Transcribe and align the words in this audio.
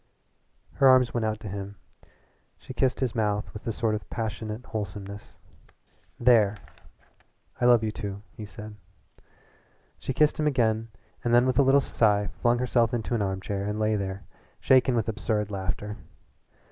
Her 0.73 0.87
arms 0.87 1.13
went 1.13 1.27
out 1.27 1.39
to 1.41 1.47
him. 1.47 1.75
She 2.57 2.73
kissed 2.73 3.01
his 3.01 3.13
mouth 3.13 3.53
with 3.53 3.67
a 3.67 3.71
sort 3.71 3.93
of 3.93 4.09
passionate 4.09 4.65
wholesomeness. 4.65 5.37
"There!" 6.19 6.57
"I 7.61 7.65
love 7.65 7.83
you," 7.83 8.23
he 8.31 8.43
said. 8.43 8.77
She 9.99 10.11
kissed 10.11 10.39
him 10.39 10.47
again 10.47 10.87
and 11.23 11.35
then 11.35 11.45
with 11.45 11.59
a 11.59 11.63
little 11.63 11.79
sigh 11.81 12.29
flung 12.41 12.57
herself 12.57 12.95
into 12.95 13.13
an 13.13 13.21
armchair 13.21 13.59
and 13.59 13.67
half 13.77 13.81
lay 13.81 13.95
there, 13.95 14.23
shaken 14.59 14.95
with 14.95 15.07
absurd 15.07 15.51
laughter. 15.51 15.97